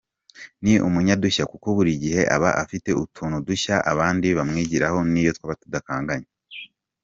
[0.63, 6.29] Ni umunyadushya kuko buri igihe aba afite utuntu dushya abandi bamwigiraho niyo twaba tudakanganye.